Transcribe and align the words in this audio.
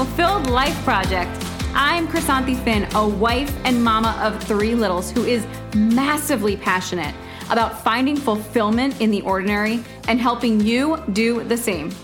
Fulfilled 0.00 0.48
Life 0.48 0.82
Project. 0.82 1.30
I'm 1.74 2.08
Chrysanthi 2.08 2.58
Finn, 2.64 2.88
a 2.94 3.06
wife 3.06 3.54
and 3.66 3.84
mama 3.84 4.18
of 4.22 4.42
three 4.44 4.74
littles 4.74 5.10
who 5.10 5.26
is 5.26 5.46
massively 5.76 6.56
passionate 6.56 7.14
about 7.50 7.84
finding 7.84 8.16
fulfillment 8.16 8.98
in 9.02 9.10
the 9.10 9.20
ordinary 9.20 9.84
and 10.08 10.18
helping 10.18 10.58
you 10.58 10.96
do 11.12 11.44
the 11.44 11.56
same. 11.56 11.94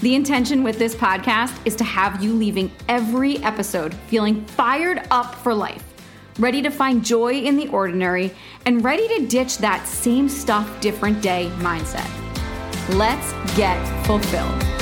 The 0.00 0.14
intention 0.14 0.62
with 0.62 0.78
this 0.78 0.94
podcast 0.94 1.58
is 1.64 1.74
to 1.76 1.84
have 1.84 2.22
you 2.22 2.34
leaving 2.34 2.70
every 2.90 3.38
episode 3.38 3.94
feeling 4.08 4.44
fired 4.44 5.06
up 5.10 5.34
for 5.36 5.54
life, 5.54 5.84
ready 6.38 6.60
to 6.60 6.68
find 6.68 7.02
joy 7.02 7.32
in 7.32 7.56
the 7.56 7.68
ordinary, 7.68 8.30
and 8.66 8.84
ready 8.84 9.08
to 9.08 9.26
ditch 9.26 9.56
that 9.56 9.86
same 9.86 10.28
stuff, 10.28 10.82
different 10.82 11.22
day 11.22 11.50
mindset. 11.60 12.10
Let's 12.94 13.32
get 13.56 13.82
fulfilled. 14.04 14.81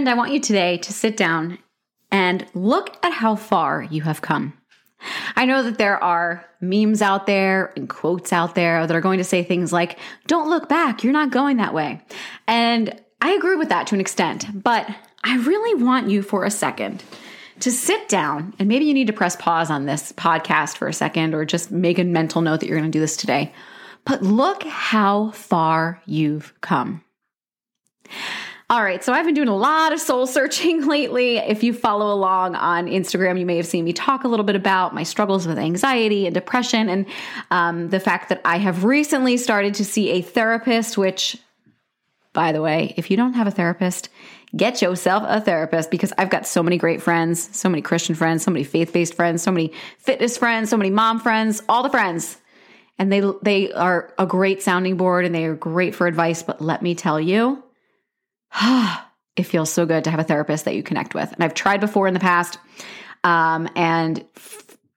Friend, 0.00 0.08
I 0.08 0.14
want 0.14 0.32
you 0.32 0.40
today 0.40 0.78
to 0.78 0.94
sit 0.94 1.14
down 1.18 1.58
and 2.10 2.46
look 2.54 2.96
at 3.04 3.12
how 3.12 3.36
far 3.36 3.82
you 3.82 4.00
have 4.00 4.22
come. 4.22 4.54
I 5.36 5.44
know 5.44 5.62
that 5.62 5.76
there 5.76 6.02
are 6.02 6.42
memes 6.62 7.02
out 7.02 7.26
there 7.26 7.70
and 7.76 7.86
quotes 7.86 8.32
out 8.32 8.54
there 8.54 8.86
that 8.86 8.96
are 8.96 9.02
going 9.02 9.18
to 9.18 9.24
say 9.24 9.42
things 9.42 9.74
like, 9.74 9.98
don't 10.26 10.48
look 10.48 10.70
back, 10.70 11.04
you're 11.04 11.12
not 11.12 11.30
going 11.30 11.58
that 11.58 11.74
way. 11.74 12.00
And 12.46 12.98
I 13.20 13.32
agree 13.32 13.56
with 13.56 13.68
that 13.68 13.88
to 13.88 13.94
an 13.94 14.00
extent, 14.00 14.46
but 14.62 14.88
I 15.22 15.36
really 15.36 15.82
want 15.82 16.08
you 16.08 16.22
for 16.22 16.46
a 16.46 16.50
second 16.50 17.04
to 17.58 17.70
sit 17.70 18.08
down 18.08 18.54
and 18.58 18.70
maybe 18.70 18.86
you 18.86 18.94
need 18.94 19.08
to 19.08 19.12
press 19.12 19.36
pause 19.36 19.68
on 19.68 19.84
this 19.84 20.12
podcast 20.12 20.78
for 20.78 20.88
a 20.88 20.94
second 20.94 21.34
or 21.34 21.44
just 21.44 21.70
make 21.70 21.98
a 21.98 22.04
mental 22.04 22.40
note 22.40 22.60
that 22.60 22.68
you're 22.68 22.78
going 22.78 22.90
to 22.90 22.96
do 22.96 23.00
this 23.00 23.18
today. 23.18 23.52
But 24.06 24.22
look 24.22 24.62
how 24.62 25.32
far 25.32 26.00
you've 26.06 26.58
come. 26.62 27.04
All 28.70 28.84
right, 28.84 29.02
so 29.02 29.12
I've 29.12 29.26
been 29.26 29.34
doing 29.34 29.48
a 29.48 29.56
lot 29.56 29.92
of 29.92 29.98
soul 29.98 30.28
searching 30.28 30.86
lately. 30.86 31.38
If 31.38 31.64
you 31.64 31.74
follow 31.74 32.14
along 32.14 32.54
on 32.54 32.86
Instagram, 32.86 33.36
you 33.36 33.44
may 33.44 33.56
have 33.56 33.66
seen 33.66 33.84
me 33.84 33.92
talk 33.92 34.22
a 34.22 34.28
little 34.28 34.44
bit 34.44 34.54
about 34.54 34.94
my 34.94 35.02
struggles 35.02 35.44
with 35.44 35.58
anxiety 35.58 36.24
and 36.24 36.32
depression, 36.32 36.88
and 36.88 37.06
um, 37.50 37.88
the 37.88 37.98
fact 37.98 38.28
that 38.28 38.40
I 38.44 38.58
have 38.58 38.84
recently 38.84 39.38
started 39.38 39.74
to 39.74 39.84
see 39.84 40.10
a 40.10 40.22
therapist, 40.22 40.96
which, 40.96 41.36
by 42.32 42.52
the 42.52 42.62
way, 42.62 42.94
if 42.96 43.10
you 43.10 43.16
don't 43.16 43.32
have 43.32 43.48
a 43.48 43.50
therapist, 43.50 44.08
get 44.54 44.80
yourself 44.80 45.24
a 45.26 45.40
therapist 45.40 45.90
because 45.90 46.12
I've 46.16 46.30
got 46.30 46.46
so 46.46 46.62
many 46.62 46.78
great 46.78 47.02
friends, 47.02 47.56
so 47.56 47.68
many 47.68 47.82
Christian 47.82 48.14
friends, 48.14 48.44
so 48.44 48.52
many 48.52 48.62
faith 48.62 48.92
based 48.92 49.14
friends, 49.14 49.42
so 49.42 49.50
many 49.50 49.72
fitness 49.98 50.38
friends, 50.38 50.70
so 50.70 50.76
many 50.76 50.90
mom 50.90 51.18
friends, 51.18 51.60
all 51.68 51.82
the 51.82 51.90
friends. 51.90 52.36
And 53.00 53.10
they, 53.10 53.20
they 53.42 53.72
are 53.72 54.14
a 54.16 54.26
great 54.26 54.62
sounding 54.62 54.96
board 54.96 55.24
and 55.24 55.34
they 55.34 55.46
are 55.46 55.56
great 55.56 55.96
for 55.96 56.06
advice. 56.06 56.44
But 56.44 56.60
let 56.60 56.82
me 56.82 56.94
tell 56.94 57.18
you, 57.18 57.64
it 59.36 59.44
feels 59.44 59.72
so 59.72 59.86
good 59.86 60.04
to 60.04 60.10
have 60.10 60.20
a 60.20 60.24
therapist 60.24 60.64
that 60.64 60.74
you 60.74 60.82
connect 60.82 61.14
with. 61.14 61.32
And 61.32 61.42
I've 61.42 61.54
tried 61.54 61.80
before 61.80 62.06
in 62.06 62.14
the 62.14 62.20
past, 62.20 62.58
um, 63.24 63.68
and 63.76 64.24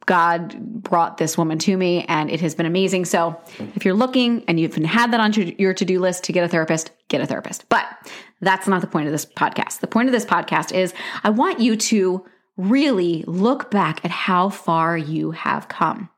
God 0.05 0.57
brought 0.83 1.17
this 1.17 1.37
woman 1.37 1.57
to 1.59 1.77
me, 1.77 2.05
and 2.07 2.29
it 2.29 2.41
has 2.41 2.55
been 2.55 2.65
amazing. 2.65 3.05
So, 3.05 3.39
if 3.75 3.85
you're 3.85 3.93
looking 3.93 4.43
and 4.47 4.59
you've 4.59 4.75
had 4.75 5.11
that 5.13 5.19
on 5.19 5.33
your 5.33 5.73
to 5.73 5.86
do 5.86 5.99
list 5.99 6.25
to 6.25 6.33
get 6.33 6.43
a 6.43 6.47
therapist, 6.47 6.92
get 7.08 7.21
a 7.21 7.25
therapist. 7.25 7.67
But 7.69 7.86
that's 8.42 8.67
not 8.67 8.81
the 8.81 8.87
point 8.87 9.05
of 9.08 9.11
this 9.11 9.25
podcast. 9.25 9.80
The 9.80 9.87
point 9.87 10.09
of 10.09 10.11
this 10.11 10.25
podcast 10.25 10.73
is 10.73 10.93
I 11.23 11.30
want 11.30 11.59
you 11.59 11.75
to 11.77 12.25
really 12.58 13.23
look 13.27 13.71
back 13.71 14.03
at 14.03 14.11
how 14.11 14.49
far 14.49 14.97
you 14.97 15.31
have 15.31 15.67
come. 15.67 16.09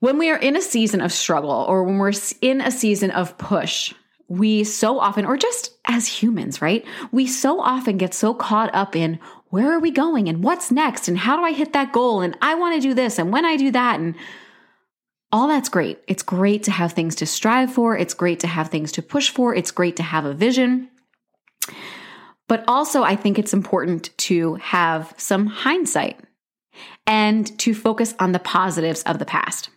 When 0.00 0.18
we 0.18 0.30
are 0.30 0.36
in 0.36 0.56
a 0.56 0.62
season 0.62 1.00
of 1.00 1.12
struggle 1.12 1.50
or 1.50 1.84
when 1.84 1.98
we're 1.98 2.12
in 2.42 2.60
a 2.60 2.70
season 2.70 3.10
of 3.10 3.38
push, 3.38 3.94
we 4.28 4.64
so 4.64 4.98
often, 4.98 5.24
or 5.24 5.36
just 5.36 5.72
as 5.86 6.06
humans, 6.06 6.60
right? 6.60 6.84
We 7.12 7.26
so 7.26 7.60
often 7.60 7.96
get 7.96 8.14
so 8.14 8.34
caught 8.34 8.74
up 8.74 8.96
in 8.96 9.20
where 9.50 9.72
are 9.72 9.78
we 9.78 9.90
going 9.90 10.28
and 10.28 10.42
what's 10.42 10.70
next 10.70 11.08
and 11.08 11.16
how 11.16 11.36
do 11.36 11.42
I 11.42 11.52
hit 11.52 11.72
that 11.72 11.92
goal 11.92 12.20
and 12.20 12.36
I 12.42 12.56
want 12.56 12.74
to 12.74 12.88
do 12.88 12.94
this 12.94 13.18
and 13.18 13.32
when 13.32 13.44
I 13.44 13.56
do 13.56 13.70
that 13.70 14.00
and 14.00 14.16
all 15.32 15.48
that's 15.48 15.68
great. 15.68 15.98
It's 16.06 16.22
great 16.22 16.62
to 16.64 16.70
have 16.70 16.92
things 16.92 17.16
to 17.16 17.26
strive 17.26 17.72
for. 17.72 17.96
It's 17.96 18.14
great 18.14 18.40
to 18.40 18.46
have 18.46 18.68
things 18.68 18.92
to 18.92 19.02
push 19.02 19.30
for. 19.30 19.54
It's 19.54 19.70
great 19.70 19.96
to 19.96 20.02
have 20.02 20.24
a 20.24 20.34
vision. 20.34 20.88
But 22.48 22.64
also, 22.68 23.02
I 23.02 23.16
think 23.16 23.38
it's 23.38 23.52
important 23.52 24.16
to 24.18 24.54
have 24.54 25.12
some 25.16 25.46
hindsight 25.46 26.20
and 27.06 27.58
to 27.58 27.74
focus 27.74 28.14
on 28.18 28.32
the 28.32 28.38
positives 28.38 29.02
of 29.02 29.18
the 29.18 29.24
past. 29.24 29.68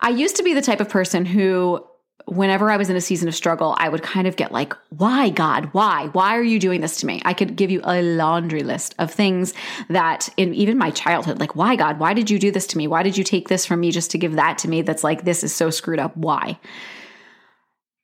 I 0.00 0.10
used 0.10 0.36
to 0.36 0.42
be 0.42 0.54
the 0.54 0.62
type 0.62 0.80
of 0.80 0.88
person 0.88 1.26
who 1.26 1.84
whenever 2.26 2.70
I 2.70 2.76
was 2.76 2.90
in 2.90 2.96
a 2.96 3.00
season 3.00 3.28
of 3.28 3.34
struggle, 3.34 3.74
I 3.78 3.88
would 3.88 4.02
kind 4.02 4.26
of 4.26 4.36
get 4.36 4.52
like, 4.52 4.74
why, 4.90 5.30
God? 5.30 5.66
Why? 5.72 6.08
Why 6.08 6.36
are 6.36 6.42
you 6.42 6.58
doing 6.58 6.80
this 6.80 6.98
to 6.98 7.06
me? 7.06 7.22
I 7.24 7.32
could 7.32 7.56
give 7.56 7.70
you 7.70 7.80
a 7.84 8.02
laundry 8.02 8.62
list 8.62 8.94
of 8.98 9.12
things 9.12 9.54
that 9.88 10.28
in 10.36 10.52
even 10.52 10.76
my 10.76 10.90
childhood, 10.90 11.38
like, 11.38 11.54
why, 11.54 11.76
God? 11.76 11.98
Why 11.98 12.14
did 12.14 12.28
you 12.28 12.38
do 12.38 12.50
this 12.50 12.66
to 12.68 12.78
me? 12.78 12.88
Why 12.88 13.02
did 13.02 13.16
you 13.16 13.24
take 13.24 13.48
this 13.48 13.64
from 13.64 13.80
me 13.80 13.92
just 13.92 14.10
to 14.10 14.18
give 14.18 14.34
that 14.34 14.58
to 14.58 14.68
me? 14.68 14.82
That's 14.82 15.04
like, 15.04 15.24
this 15.24 15.44
is 15.44 15.54
so 15.54 15.70
screwed 15.70 16.00
up. 16.00 16.16
Why? 16.16 16.58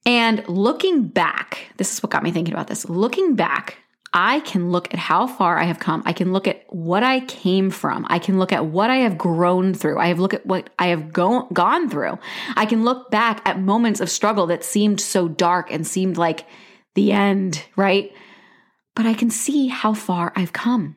And 0.06 0.46
looking 0.48 1.08
back, 1.08 1.72
this 1.76 1.92
is 1.92 2.02
what 2.02 2.10
got 2.10 2.22
me 2.22 2.30
thinking 2.30 2.54
about 2.54 2.68
this. 2.68 2.88
Looking 2.88 3.34
back, 3.34 3.78
I 4.14 4.40
can 4.40 4.70
look 4.70 4.92
at 4.92 5.00
how 5.00 5.26
far 5.26 5.58
I 5.58 5.64
have 5.64 5.78
come. 5.78 6.02
I 6.04 6.12
can 6.12 6.32
look 6.32 6.46
at 6.46 6.64
what 6.68 7.02
I 7.02 7.20
came 7.20 7.70
from. 7.70 8.06
I 8.10 8.18
can 8.18 8.38
look 8.38 8.52
at 8.52 8.66
what 8.66 8.90
I 8.90 8.96
have 8.96 9.16
grown 9.16 9.72
through. 9.72 9.98
I 9.98 10.08
have 10.08 10.18
look 10.18 10.34
at 10.34 10.44
what 10.44 10.68
I 10.78 10.88
have 10.88 11.12
go- 11.12 11.48
gone 11.52 11.88
through. 11.88 12.18
I 12.54 12.66
can 12.66 12.84
look 12.84 13.10
back 13.10 13.40
at 13.48 13.58
moments 13.58 14.00
of 14.00 14.10
struggle 14.10 14.46
that 14.48 14.64
seemed 14.64 15.00
so 15.00 15.28
dark 15.28 15.72
and 15.72 15.86
seemed 15.86 16.18
like 16.18 16.46
the 16.94 17.12
end, 17.12 17.64
right? 17.74 18.12
But 18.94 19.06
I 19.06 19.14
can 19.14 19.30
see 19.30 19.68
how 19.68 19.94
far 19.94 20.32
I've 20.36 20.52
come. 20.52 20.96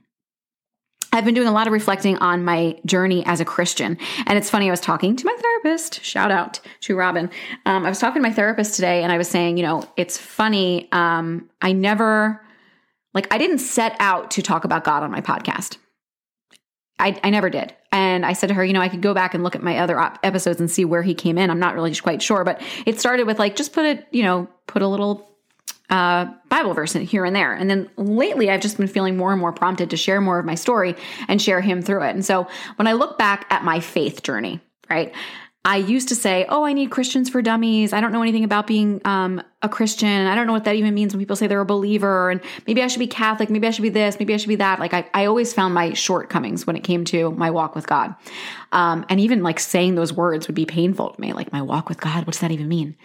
I've 1.13 1.23
been 1.23 1.33
doing 1.33 1.47
a 1.47 1.53
lot 1.53 1.67
of 1.67 1.71
reflecting 1.71 2.17
on 2.17 2.43
my 2.43 2.77
journey 2.85 3.25
as 3.25 3.39
a 3.39 3.45
Christian. 3.45 3.97
And 4.27 4.37
it's 4.37 4.49
funny, 4.49 4.67
I 4.67 4.71
was 4.71 4.81
talking 4.81 5.15
to 5.15 5.25
my 5.25 5.35
therapist, 5.39 6.03
shout 6.03 6.29
out 6.29 6.59
to 6.81 6.95
Robin. 6.97 7.29
Um, 7.65 7.85
I 7.85 7.89
was 7.89 7.99
talking 7.99 8.21
to 8.21 8.27
my 8.27 8.33
therapist 8.33 8.75
today 8.75 9.01
and 9.01 9.13
I 9.13 9.17
was 9.17 9.29
saying, 9.29 9.55
you 9.55 9.63
know, 9.63 9.85
it's 9.95 10.17
funny. 10.17 10.89
Um, 10.91 11.49
I 11.61 11.71
never, 11.71 12.44
like, 13.15 13.33
I 13.33 13.39
didn't 13.39 13.59
set 13.59 13.95
out 13.99 14.29
to 14.31 14.43
talk 14.43 14.65
about 14.65 14.83
God 14.83 15.01
on 15.01 15.09
my 15.09 15.21
podcast. 15.21 15.77
I, 16.99 17.19
I 17.23 17.29
never 17.29 17.49
did. 17.49 17.73
And 17.91 18.25
I 18.25 18.33
said 18.33 18.47
to 18.47 18.53
her, 18.53 18.63
you 18.63 18.73
know, 18.73 18.81
I 18.81 18.89
could 18.89 19.01
go 19.01 19.13
back 19.13 19.33
and 19.33 19.43
look 19.43 19.55
at 19.55 19.63
my 19.63 19.79
other 19.79 19.99
op- 19.99 20.19
episodes 20.23 20.59
and 20.59 20.69
see 20.69 20.85
where 20.85 21.01
he 21.01 21.13
came 21.13 21.37
in. 21.37 21.49
I'm 21.49 21.59
not 21.59 21.75
really 21.75 21.93
quite 21.95 22.21
sure, 22.21 22.43
but 22.43 22.61
it 22.85 22.99
started 22.99 23.25
with 23.25 23.39
like, 23.39 23.55
just 23.55 23.73
put 23.73 23.85
it, 23.85 24.05
you 24.11 24.23
know, 24.23 24.47
put 24.67 24.81
a 24.81 24.87
little 24.87 25.27
uh, 25.89 26.25
Bible 26.49 26.73
verse 26.73 26.95
in 26.95 27.03
here 27.03 27.25
and 27.25 27.35
there. 27.35 27.53
And 27.53 27.69
then 27.69 27.89
lately, 27.97 28.49
I've 28.49 28.61
just 28.61 28.77
been 28.77 28.87
feeling 28.87 29.17
more 29.17 29.31
and 29.31 29.39
more 29.39 29.53
prompted 29.53 29.89
to 29.91 29.97
share 29.97 30.19
more 30.21 30.39
of 30.39 30.45
my 30.45 30.55
story 30.55 30.95
and 31.27 31.41
share 31.41 31.61
him 31.61 31.81
through 31.81 32.03
it. 32.03 32.15
And 32.15 32.25
so 32.25 32.47
when 32.77 32.87
I 32.87 32.93
look 32.93 33.17
back 33.17 33.45
at 33.49 33.63
my 33.63 33.79
faith 33.79 34.23
journey, 34.23 34.61
right, 34.89 35.13
I 35.65 35.77
used 35.77 36.09
to 36.09 36.15
say, 36.15 36.45
"Oh, 36.47 36.63
I 36.63 36.73
need 36.73 36.91
Christians 36.91 37.27
for 37.27 37.41
dummies. 37.41 37.91
I 37.91 37.99
don't 37.99 38.11
know 38.11 38.21
anything 38.21 38.43
about 38.43 38.67
being 38.67 39.01
um, 39.03 39.41
a 39.63 39.67
Christian. 39.67 40.27
I 40.27 40.35
don't 40.35 40.45
know 40.45 40.53
what 40.53 40.65
that 40.65 40.75
even 40.75 40.93
means 40.93 41.11
when 41.11 41.19
people 41.19 41.35
say 41.35 41.47
they're 41.47 41.59
a 41.59 41.65
believer. 41.65 42.29
And 42.29 42.39
maybe 42.67 42.83
I 42.83 42.87
should 42.87 42.99
be 42.99 43.07
Catholic. 43.07 43.49
Maybe 43.49 43.65
I 43.65 43.71
should 43.71 43.81
be 43.81 43.89
this. 43.89 44.19
Maybe 44.19 44.35
I 44.35 44.37
should 44.37 44.47
be 44.47 44.57
that." 44.57 44.79
Like 44.79 44.93
I, 44.93 45.09
I 45.15 45.25
always 45.25 45.53
found 45.53 45.73
my 45.73 45.93
shortcomings 45.93 46.67
when 46.67 46.75
it 46.75 46.83
came 46.83 47.03
to 47.05 47.31
my 47.31 47.49
walk 47.49 47.73
with 47.73 47.87
God, 47.87 48.13
um, 48.71 49.07
and 49.09 49.19
even 49.19 49.41
like 49.41 49.59
saying 49.59 49.95
those 49.95 50.13
words 50.13 50.47
would 50.47 50.55
be 50.55 50.67
painful 50.67 51.09
to 51.09 51.19
me. 51.19 51.33
Like 51.33 51.51
my 51.51 51.63
walk 51.63 51.89
with 51.89 51.99
God. 51.99 52.27
What 52.27 52.33
does 52.33 52.41
that 52.41 52.51
even 52.51 52.69
mean? 52.69 52.95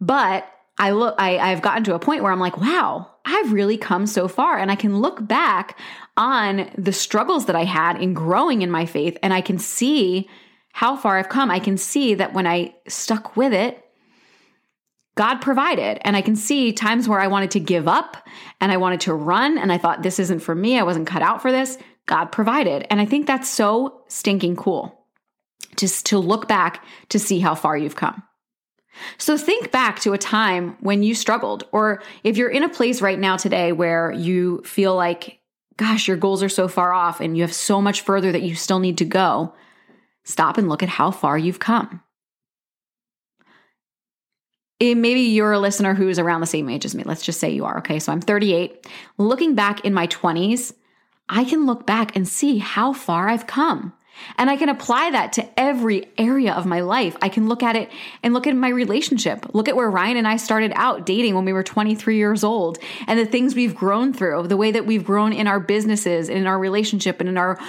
But 0.00 0.48
I 0.78 0.92
look. 0.92 1.16
I, 1.18 1.38
I've 1.38 1.62
gotten 1.62 1.82
to 1.84 1.94
a 1.94 1.98
point 1.98 2.22
where 2.22 2.30
I'm 2.30 2.38
like, 2.38 2.58
"Wow, 2.58 3.10
I've 3.24 3.52
really 3.52 3.76
come 3.76 4.06
so 4.06 4.28
far," 4.28 4.56
and 4.56 4.70
I 4.70 4.76
can 4.76 5.00
look 5.00 5.26
back 5.26 5.76
on 6.16 6.70
the 6.78 6.92
struggles 6.92 7.46
that 7.46 7.56
I 7.56 7.64
had 7.64 8.00
in 8.00 8.14
growing 8.14 8.62
in 8.62 8.70
my 8.70 8.86
faith, 8.86 9.18
and 9.20 9.34
I 9.34 9.40
can 9.40 9.58
see 9.58 10.28
how 10.72 10.96
far 10.96 11.18
I've 11.18 11.28
come. 11.28 11.50
I 11.50 11.58
can 11.58 11.76
see 11.76 12.14
that 12.14 12.32
when 12.32 12.46
I 12.46 12.74
stuck 12.86 13.36
with 13.36 13.52
it, 13.52 13.84
God 15.16 15.38
provided. 15.38 15.98
And 16.02 16.16
I 16.16 16.22
can 16.22 16.36
see 16.36 16.72
times 16.72 17.08
where 17.08 17.20
I 17.20 17.26
wanted 17.26 17.50
to 17.52 17.60
give 17.60 17.88
up 17.88 18.28
and 18.60 18.70
I 18.70 18.76
wanted 18.76 19.00
to 19.00 19.14
run 19.14 19.58
and 19.58 19.72
I 19.72 19.78
thought, 19.78 20.02
this 20.02 20.20
isn't 20.20 20.38
for 20.40 20.54
me. 20.54 20.78
I 20.78 20.84
wasn't 20.84 21.08
cut 21.08 21.22
out 21.22 21.42
for 21.42 21.50
this. 21.50 21.76
God 22.06 22.26
provided. 22.26 22.86
And 22.88 23.00
I 23.00 23.04
think 23.04 23.26
that's 23.26 23.48
so 23.48 24.02
stinking 24.06 24.54
cool 24.54 25.04
just 25.76 26.06
to 26.06 26.18
look 26.18 26.46
back 26.46 26.84
to 27.08 27.18
see 27.18 27.40
how 27.40 27.56
far 27.56 27.76
you've 27.76 27.96
come. 27.96 28.22
So 29.16 29.36
think 29.36 29.70
back 29.72 29.98
to 30.00 30.12
a 30.12 30.18
time 30.18 30.76
when 30.80 31.02
you 31.02 31.14
struggled, 31.14 31.64
or 31.72 32.02
if 32.22 32.36
you're 32.36 32.48
in 32.48 32.62
a 32.62 32.68
place 32.68 33.02
right 33.02 33.18
now 33.18 33.36
today 33.36 33.72
where 33.72 34.12
you 34.12 34.62
feel 34.64 34.94
like, 34.94 35.40
gosh, 35.76 36.08
your 36.08 36.16
goals 36.16 36.42
are 36.42 36.48
so 36.48 36.68
far 36.68 36.92
off 36.92 37.20
and 37.20 37.36
you 37.36 37.42
have 37.42 37.52
so 37.52 37.80
much 37.80 38.00
further 38.02 38.32
that 38.32 38.42
you 38.42 38.54
still 38.54 38.78
need 38.78 38.98
to 38.98 39.04
go 39.04 39.54
stop 40.28 40.58
and 40.58 40.68
look 40.68 40.82
at 40.82 40.88
how 40.88 41.10
far 41.10 41.36
you've 41.38 41.60
come. 41.60 42.02
eh, 44.80 44.94
maybe 44.94 45.20
you're 45.20 45.52
a 45.52 45.58
listener 45.58 45.94
who's 45.94 46.18
around 46.18 46.40
the 46.40 46.46
same 46.46 46.68
age 46.68 46.84
as 46.84 46.94
me. 46.94 47.02
Let's 47.04 47.22
just 47.22 47.40
say 47.40 47.50
you 47.50 47.64
are. 47.64 47.78
Okay. 47.78 47.98
So 47.98 48.12
I'm 48.12 48.20
38. 48.20 48.86
Looking 49.16 49.54
back 49.54 49.84
in 49.84 49.92
my 49.94 50.06
20s, 50.06 50.72
I 51.28 51.44
can 51.44 51.66
look 51.66 51.86
back 51.86 52.16
and 52.16 52.26
see 52.26 52.58
how 52.58 52.92
far 52.92 53.28
I've 53.28 53.46
come. 53.46 53.92
And 54.36 54.50
I 54.50 54.56
can 54.56 54.68
apply 54.68 55.12
that 55.12 55.32
to 55.34 55.48
every 55.58 56.10
area 56.18 56.52
of 56.52 56.66
my 56.66 56.80
life. 56.80 57.16
I 57.22 57.28
can 57.28 57.48
look 57.48 57.62
at 57.62 57.76
it 57.76 57.88
and 58.22 58.34
look 58.34 58.48
at 58.48 58.56
my 58.56 58.68
relationship. 58.68 59.46
Look 59.54 59.68
at 59.68 59.76
where 59.76 59.90
Ryan 59.90 60.16
and 60.16 60.26
I 60.26 60.36
started 60.38 60.72
out 60.74 61.06
dating 61.06 61.36
when 61.36 61.44
we 61.44 61.52
were 61.52 61.62
23 61.62 62.16
years 62.16 62.42
old 62.42 62.78
and 63.06 63.18
the 63.18 63.26
things 63.26 63.54
we've 63.54 63.76
grown 63.76 64.12
through, 64.12 64.48
the 64.48 64.56
way 64.56 64.72
that 64.72 64.86
we've 64.86 65.04
grown 65.04 65.32
in 65.32 65.46
our 65.46 65.60
businesses 65.60 66.28
and 66.28 66.38
in 66.38 66.46
our 66.48 66.58
relationship 66.58 67.20
and 67.20 67.28
in 67.28 67.38
our 67.38 67.60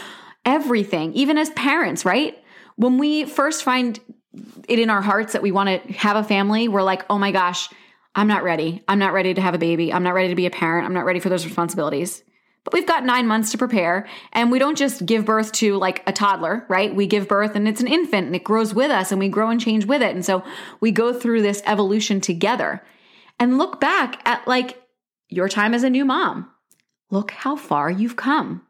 everything, 0.45 1.13
even 1.13 1.37
as 1.37 1.51
parents, 1.51 2.03
right? 2.05 2.35
When 2.79 2.97
we 2.97 3.25
first 3.25 3.63
find 3.63 3.99
it 4.69 4.79
in 4.79 4.89
our 4.89 5.01
hearts 5.01 5.33
that 5.33 5.41
we 5.41 5.51
want 5.51 5.67
to 5.67 5.93
have 5.93 6.15
a 6.15 6.23
family, 6.23 6.69
we're 6.69 6.81
like, 6.81 7.05
oh 7.09 7.19
my 7.19 7.33
gosh, 7.33 7.67
I'm 8.15 8.27
not 8.27 8.41
ready. 8.41 8.85
I'm 8.87 8.99
not 8.99 9.11
ready 9.11 9.33
to 9.33 9.41
have 9.41 9.53
a 9.53 9.57
baby. 9.57 9.91
I'm 9.91 10.01
not 10.01 10.13
ready 10.13 10.29
to 10.29 10.35
be 10.35 10.45
a 10.45 10.49
parent. 10.49 10.85
I'm 10.85 10.93
not 10.93 11.03
ready 11.03 11.19
for 11.19 11.27
those 11.27 11.43
responsibilities. 11.43 12.23
But 12.63 12.73
we've 12.73 12.87
got 12.87 13.03
nine 13.03 13.27
months 13.27 13.51
to 13.51 13.57
prepare. 13.57 14.07
And 14.31 14.49
we 14.49 14.59
don't 14.59 14.77
just 14.77 15.05
give 15.05 15.25
birth 15.25 15.51
to 15.53 15.75
like 15.75 16.03
a 16.07 16.13
toddler, 16.13 16.65
right? 16.69 16.95
We 16.95 17.05
give 17.05 17.27
birth 17.27 17.53
and 17.53 17.67
it's 17.67 17.81
an 17.81 17.87
infant 17.87 18.27
and 18.27 18.35
it 18.35 18.45
grows 18.45 18.73
with 18.73 18.91
us 18.91 19.11
and 19.11 19.19
we 19.19 19.27
grow 19.27 19.49
and 19.49 19.59
change 19.59 19.83
with 19.83 20.01
it. 20.01 20.15
And 20.15 20.23
so 20.23 20.45
we 20.79 20.91
go 20.91 21.11
through 21.11 21.41
this 21.41 21.61
evolution 21.65 22.21
together 22.21 22.81
and 23.41 23.57
look 23.57 23.81
back 23.81 24.21
at 24.25 24.47
like 24.47 24.81
your 25.27 25.49
time 25.49 25.73
as 25.73 25.83
a 25.83 25.89
new 25.89 26.05
mom. 26.05 26.49
Look 27.11 27.31
how 27.31 27.57
far 27.57 27.91
you've 27.91 28.15
come. 28.15 28.61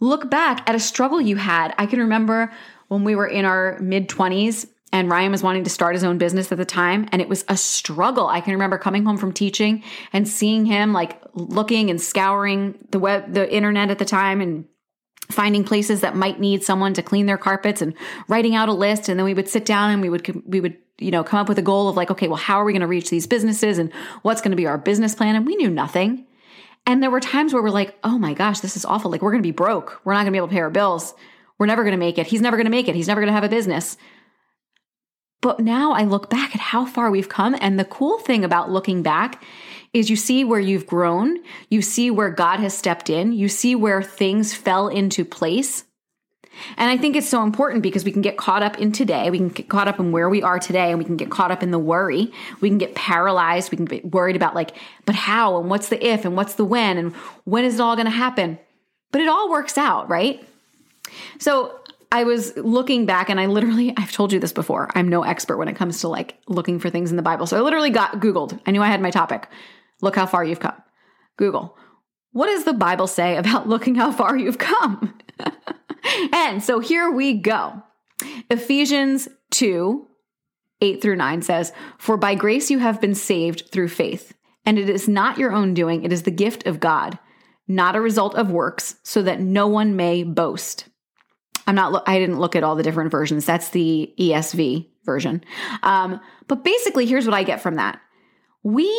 Look 0.00 0.30
back 0.30 0.68
at 0.68 0.74
a 0.74 0.80
struggle 0.80 1.20
you 1.20 1.36
had. 1.36 1.74
I 1.78 1.86
can 1.86 2.00
remember 2.00 2.52
when 2.94 3.04
we 3.04 3.14
were 3.14 3.26
in 3.26 3.44
our 3.44 3.78
mid 3.80 4.08
20s 4.08 4.66
and 4.92 5.10
Ryan 5.10 5.32
was 5.32 5.42
wanting 5.42 5.64
to 5.64 5.70
start 5.70 5.96
his 5.96 6.04
own 6.04 6.18
business 6.18 6.52
at 6.52 6.58
the 6.58 6.64
time 6.64 7.08
and 7.10 7.20
it 7.20 7.28
was 7.28 7.44
a 7.48 7.56
struggle. 7.56 8.28
I 8.28 8.40
can 8.40 8.52
remember 8.52 8.78
coming 8.78 9.04
home 9.04 9.16
from 9.16 9.32
teaching 9.32 9.82
and 10.12 10.28
seeing 10.28 10.64
him 10.64 10.92
like 10.92 11.20
looking 11.34 11.90
and 11.90 12.00
scouring 12.00 12.78
the 12.90 13.00
web 13.00 13.34
the 13.34 13.52
internet 13.52 13.90
at 13.90 13.98
the 13.98 14.04
time 14.04 14.40
and 14.40 14.66
finding 15.30 15.64
places 15.64 16.02
that 16.02 16.14
might 16.14 16.38
need 16.38 16.62
someone 16.62 16.94
to 16.94 17.02
clean 17.02 17.26
their 17.26 17.38
carpets 17.38 17.82
and 17.82 17.94
writing 18.28 18.54
out 18.54 18.68
a 18.68 18.72
list 18.72 19.08
and 19.08 19.18
then 19.18 19.24
we 19.24 19.34
would 19.34 19.48
sit 19.48 19.64
down 19.64 19.90
and 19.90 20.00
we 20.00 20.08
would 20.08 20.44
we 20.46 20.60
would 20.60 20.76
you 20.98 21.10
know 21.10 21.24
come 21.24 21.40
up 21.40 21.48
with 21.48 21.58
a 21.58 21.62
goal 21.62 21.88
of 21.88 21.96
like 21.96 22.12
okay, 22.12 22.28
well 22.28 22.36
how 22.36 22.60
are 22.60 22.64
we 22.64 22.72
going 22.72 22.80
to 22.80 22.86
reach 22.86 23.10
these 23.10 23.26
businesses 23.26 23.78
and 23.78 23.92
what's 24.22 24.40
going 24.40 24.52
to 24.52 24.56
be 24.56 24.66
our 24.66 24.78
business 24.78 25.14
plan 25.14 25.34
and 25.34 25.44
we 25.44 25.56
knew 25.56 25.70
nothing. 25.70 26.24
And 26.86 27.02
there 27.02 27.10
were 27.10 27.20
times 27.20 27.54
where 27.54 27.62
we're 27.62 27.70
like, 27.70 27.98
"Oh 28.04 28.18
my 28.18 28.34
gosh, 28.34 28.60
this 28.60 28.76
is 28.76 28.84
awful. 28.84 29.10
Like 29.10 29.22
we're 29.22 29.30
going 29.30 29.42
to 29.42 29.46
be 29.46 29.52
broke. 29.52 30.02
We're 30.04 30.12
not 30.12 30.18
going 30.18 30.26
to 30.26 30.32
be 30.32 30.36
able 30.36 30.48
to 30.48 30.54
pay 30.54 30.60
our 30.60 30.70
bills." 30.70 31.14
We're 31.58 31.66
never 31.66 31.82
going 31.82 31.92
to 31.92 31.98
make 31.98 32.18
it. 32.18 32.26
He's 32.26 32.40
never 32.40 32.56
going 32.56 32.66
to 32.66 32.70
make 32.70 32.88
it. 32.88 32.94
He's 32.94 33.08
never 33.08 33.20
going 33.20 33.28
to 33.28 33.34
have 33.34 33.44
a 33.44 33.48
business. 33.48 33.96
But 35.40 35.60
now 35.60 35.92
I 35.92 36.04
look 36.04 36.30
back 36.30 36.54
at 36.54 36.60
how 36.60 36.86
far 36.86 37.10
we've 37.10 37.28
come. 37.28 37.54
And 37.60 37.78
the 37.78 37.84
cool 37.84 38.18
thing 38.18 38.44
about 38.44 38.70
looking 38.70 39.02
back 39.02 39.42
is 39.92 40.10
you 40.10 40.16
see 40.16 40.42
where 40.42 40.60
you've 40.60 40.86
grown, 40.86 41.38
you 41.68 41.82
see 41.82 42.10
where 42.10 42.30
God 42.30 42.60
has 42.60 42.76
stepped 42.76 43.10
in, 43.10 43.32
you 43.32 43.48
see 43.48 43.76
where 43.76 44.02
things 44.02 44.54
fell 44.54 44.88
into 44.88 45.24
place. 45.24 45.84
And 46.76 46.90
I 46.90 46.96
think 46.96 47.14
it's 47.14 47.28
so 47.28 47.42
important 47.42 47.82
because 47.82 48.04
we 48.04 48.12
can 48.12 48.22
get 48.22 48.36
caught 48.36 48.62
up 48.62 48.78
in 48.78 48.92
today. 48.92 49.30
We 49.30 49.38
can 49.38 49.48
get 49.48 49.68
caught 49.68 49.88
up 49.88 50.00
in 50.00 50.12
where 50.12 50.28
we 50.30 50.42
are 50.42 50.58
today 50.58 50.90
and 50.90 50.98
we 50.98 51.04
can 51.04 51.16
get 51.16 51.30
caught 51.30 51.50
up 51.50 51.62
in 51.62 51.70
the 51.70 51.78
worry. 51.78 52.32
We 52.60 52.68
can 52.68 52.78
get 52.78 52.94
paralyzed. 52.94 53.70
We 53.70 53.76
can 53.76 53.86
get 53.86 54.12
worried 54.12 54.36
about 54.36 54.54
like, 54.54 54.70
but 55.04 55.14
how 55.14 55.60
and 55.60 55.68
what's 55.68 55.88
the 55.88 56.04
if 56.04 56.24
and 56.24 56.36
what's 56.36 56.54
the 56.54 56.64
when 56.64 56.96
and 56.96 57.14
when 57.44 57.64
is 57.64 57.74
it 57.74 57.80
all 57.80 57.96
going 57.96 58.06
to 58.06 58.10
happen? 58.10 58.58
But 59.10 59.20
it 59.20 59.28
all 59.28 59.50
works 59.50 59.76
out, 59.76 60.08
right? 60.08 60.42
So 61.38 61.80
I 62.12 62.22
was 62.22 62.56
looking 62.56 63.06
back 63.06 63.28
and 63.28 63.40
I 63.40 63.46
literally, 63.46 63.92
I've 63.96 64.12
told 64.12 64.32
you 64.32 64.40
this 64.40 64.52
before, 64.52 64.90
I'm 64.94 65.08
no 65.08 65.22
expert 65.22 65.56
when 65.56 65.68
it 65.68 65.76
comes 65.76 66.00
to 66.00 66.08
like 66.08 66.38
looking 66.48 66.78
for 66.78 66.88
things 66.90 67.10
in 67.10 67.16
the 67.16 67.22
Bible. 67.22 67.46
So 67.46 67.58
I 67.58 67.60
literally 67.60 67.90
got 67.90 68.20
Googled. 68.20 68.58
I 68.66 68.70
knew 68.70 68.82
I 68.82 68.88
had 68.88 69.02
my 69.02 69.10
topic. 69.10 69.48
Look 70.00 70.16
how 70.16 70.26
far 70.26 70.44
you've 70.44 70.60
come. 70.60 70.80
Google. 71.36 71.76
What 72.32 72.46
does 72.46 72.64
the 72.64 72.72
Bible 72.72 73.06
say 73.06 73.36
about 73.36 73.68
looking 73.68 73.94
how 73.96 74.12
far 74.12 74.36
you've 74.36 74.58
come? 74.58 75.18
and 76.32 76.62
so 76.62 76.80
here 76.80 77.10
we 77.10 77.34
go. 77.34 77.82
Ephesians 78.50 79.28
2 79.50 80.06
8 80.80 81.00
through 81.00 81.16
9 81.16 81.42
says, 81.42 81.72
For 81.98 82.16
by 82.16 82.34
grace 82.34 82.70
you 82.70 82.78
have 82.78 83.00
been 83.00 83.14
saved 83.14 83.70
through 83.70 83.88
faith, 83.88 84.34
and 84.66 84.78
it 84.78 84.90
is 84.90 85.08
not 85.08 85.38
your 85.38 85.52
own 85.52 85.72
doing, 85.72 86.04
it 86.04 86.12
is 86.12 86.24
the 86.24 86.30
gift 86.30 86.66
of 86.66 86.80
God, 86.80 87.18
not 87.66 87.96
a 87.96 88.00
result 88.00 88.34
of 88.34 88.50
works, 88.50 88.96
so 89.02 89.22
that 89.22 89.40
no 89.40 89.66
one 89.66 89.96
may 89.96 90.22
boast. 90.22 90.88
I'm 91.66 91.74
not, 91.74 92.02
I 92.06 92.18
didn't 92.18 92.38
look 92.38 92.56
at 92.56 92.62
all 92.62 92.76
the 92.76 92.82
different 92.82 93.10
versions. 93.10 93.46
That's 93.46 93.70
the 93.70 94.12
ESV 94.18 94.86
version. 95.04 95.44
Um, 95.82 96.20
but 96.46 96.64
basically, 96.64 97.06
here's 97.06 97.26
what 97.26 97.34
I 97.34 97.42
get 97.42 97.60
from 97.60 97.76
that. 97.76 98.00
We 98.62 98.90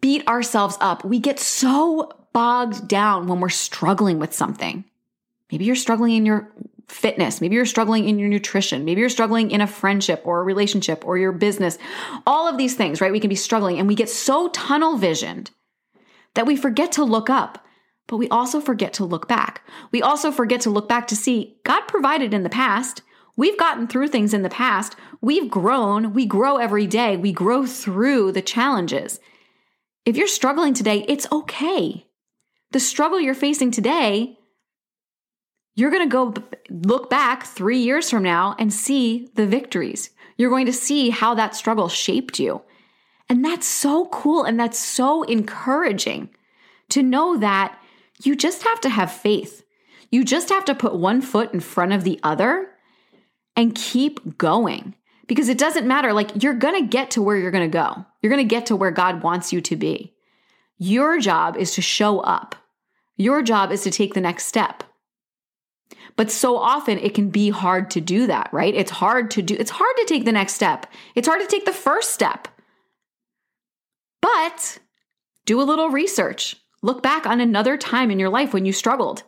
beat 0.00 0.26
ourselves 0.28 0.76
up. 0.80 1.04
We 1.04 1.18
get 1.18 1.38
so 1.38 2.12
bogged 2.32 2.88
down 2.88 3.26
when 3.26 3.40
we're 3.40 3.48
struggling 3.48 4.18
with 4.18 4.34
something. 4.34 4.84
Maybe 5.50 5.64
you're 5.64 5.76
struggling 5.76 6.14
in 6.14 6.26
your 6.26 6.52
fitness. 6.88 7.40
Maybe 7.40 7.54
you're 7.54 7.66
struggling 7.66 8.08
in 8.08 8.18
your 8.18 8.28
nutrition. 8.28 8.84
Maybe 8.84 9.00
you're 9.00 9.10
struggling 9.10 9.50
in 9.50 9.60
a 9.60 9.66
friendship 9.66 10.22
or 10.24 10.40
a 10.40 10.44
relationship 10.44 11.04
or 11.06 11.18
your 11.18 11.32
business. 11.32 11.78
All 12.26 12.48
of 12.48 12.56
these 12.56 12.74
things, 12.74 13.00
right? 13.00 13.12
We 13.12 13.20
can 13.20 13.28
be 13.28 13.34
struggling 13.34 13.78
and 13.78 13.88
we 13.88 13.94
get 13.94 14.08
so 14.08 14.48
tunnel 14.48 14.96
visioned 14.96 15.50
that 16.34 16.46
we 16.46 16.56
forget 16.56 16.92
to 16.92 17.04
look 17.04 17.28
up 17.28 17.64
but 18.08 18.16
we 18.16 18.28
also 18.30 18.60
forget 18.60 18.92
to 18.94 19.04
look 19.04 19.28
back. 19.28 19.62
We 19.92 20.02
also 20.02 20.32
forget 20.32 20.60
to 20.62 20.70
look 20.70 20.88
back 20.88 21.06
to 21.08 21.16
see 21.16 21.58
God 21.62 21.82
provided 21.82 22.34
in 22.34 22.42
the 22.42 22.50
past. 22.50 23.02
We've 23.36 23.58
gotten 23.58 23.86
through 23.86 24.08
things 24.08 24.34
in 24.34 24.42
the 24.42 24.48
past. 24.48 24.96
We've 25.20 25.48
grown. 25.48 26.12
We 26.12 26.26
grow 26.26 26.56
every 26.56 26.88
day. 26.88 27.16
We 27.16 27.30
grow 27.30 27.66
through 27.66 28.32
the 28.32 28.42
challenges. 28.42 29.20
If 30.04 30.16
you're 30.16 30.26
struggling 30.26 30.74
today, 30.74 31.04
it's 31.06 31.30
okay. 31.30 32.06
The 32.72 32.80
struggle 32.80 33.20
you're 33.20 33.34
facing 33.34 33.70
today, 33.70 34.38
you're 35.76 35.90
going 35.90 36.08
to 36.08 36.12
go 36.12 36.34
look 36.70 37.10
back 37.10 37.44
three 37.44 37.78
years 37.78 38.10
from 38.10 38.22
now 38.22 38.56
and 38.58 38.72
see 38.72 39.28
the 39.34 39.46
victories. 39.46 40.10
You're 40.36 40.50
going 40.50 40.66
to 40.66 40.72
see 40.72 41.10
how 41.10 41.34
that 41.34 41.54
struggle 41.54 41.88
shaped 41.88 42.40
you. 42.40 42.62
And 43.28 43.44
that's 43.44 43.66
so 43.66 44.06
cool 44.06 44.44
and 44.44 44.58
that's 44.58 44.78
so 44.78 45.24
encouraging 45.24 46.30
to 46.88 47.02
know 47.02 47.36
that 47.36 47.78
you 48.22 48.34
just 48.36 48.62
have 48.62 48.80
to 48.82 48.88
have 48.88 49.12
faith. 49.12 49.64
You 50.10 50.24
just 50.24 50.48
have 50.48 50.64
to 50.66 50.74
put 50.74 50.94
one 50.94 51.20
foot 51.20 51.52
in 51.52 51.60
front 51.60 51.92
of 51.92 52.04
the 52.04 52.18
other 52.22 52.68
and 53.56 53.74
keep 53.74 54.38
going 54.38 54.94
because 55.26 55.48
it 55.48 55.58
doesn't 55.58 55.86
matter. 55.86 56.12
Like, 56.12 56.42
you're 56.42 56.54
going 56.54 56.82
to 56.82 56.88
get 56.88 57.10
to 57.12 57.22
where 57.22 57.36
you're 57.36 57.50
going 57.50 57.70
to 57.70 57.72
go, 57.72 58.06
you're 58.22 58.30
going 58.30 58.46
to 58.46 58.54
get 58.54 58.66
to 58.66 58.76
where 58.76 58.90
God 58.90 59.22
wants 59.22 59.52
you 59.52 59.60
to 59.60 59.76
be. 59.76 60.14
Your 60.78 61.18
job 61.18 61.56
is 61.56 61.74
to 61.74 61.82
show 61.82 62.20
up, 62.20 62.56
your 63.16 63.42
job 63.42 63.72
is 63.72 63.82
to 63.82 63.90
take 63.90 64.14
the 64.14 64.20
next 64.20 64.46
step. 64.46 64.84
But 66.16 66.32
so 66.32 66.56
often 66.56 66.98
it 66.98 67.14
can 67.14 67.30
be 67.30 67.50
hard 67.50 67.90
to 67.92 68.00
do 68.00 68.26
that, 68.26 68.50
right? 68.52 68.74
It's 68.74 68.90
hard 68.90 69.30
to 69.32 69.42
do, 69.42 69.54
it's 69.56 69.70
hard 69.70 69.96
to 69.98 70.04
take 70.06 70.24
the 70.24 70.32
next 70.32 70.54
step. 70.54 70.86
It's 71.14 71.28
hard 71.28 71.40
to 71.40 71.46
take 71.46 71.64
the 71.64 71.72
first 71.72 72.10
step. 72.10 72.48
But 74.20 74.78
do 75.46 75.60
a 75.60 75.62
little 75.62 75.90
research. 75.90 76.56
Look 76.82 77.02
back 77.02 77.26
on 77.26 77.40
another 77.40 77.76
time 77.76 78.10
in 78.10 78.18
your 78.18 78.28
life 78.28 78.52
when 78.52 78.64
you 78.64 78.72
struggled. 78.72 79.24